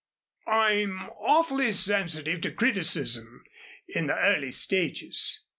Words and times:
"I'm 0.47 1.09
awfully 1.19 1.71
sensitive 1.73 2.41
to 2.41 2.51
criticism 2.51 3.43
in 3.87 4.07
the 4.07 4.17
early 4.17 4.51
stages. 4.51 5.41